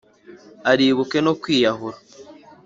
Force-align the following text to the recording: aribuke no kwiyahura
aribuke 0.71 1.17
no 1.25 1.33
kwiyahura 1.41 1.97